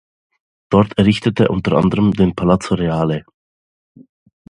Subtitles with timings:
[0.71, 3.23] Dort errichtete er unter anderem den Palazzo Reale.